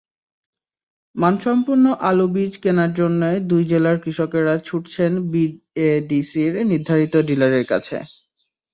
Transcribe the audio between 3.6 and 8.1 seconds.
জেলার কৃষকেরা ছুটছেন বিএডিসির নির্ধারিত ডিলারের কাছে।